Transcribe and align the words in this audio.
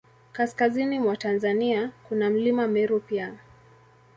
Kaskazini 0.31 0.99
mwa 0.99 1.17
Tanzania, 1.17 1.91
kuna 2.09 2.29
Mlima 2.29 2.67
Meru 2.67 2.99
pia. 2.99 3.33